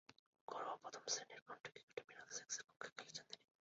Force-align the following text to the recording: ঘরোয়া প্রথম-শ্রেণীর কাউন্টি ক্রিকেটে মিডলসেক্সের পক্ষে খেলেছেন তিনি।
ঘরোয়া 0.47 0.75
প্রথম-শ্রেণীর 0.83 1.41
কাউন্টি 1.45 1.69
ক্রিকেটে 1.73 2.01
মিডলসেক্সের 2.07 2.63
পক্ষে 2.69 2.89
খেলেছেন 2.97 3.25
তিনি। 3.31 3.45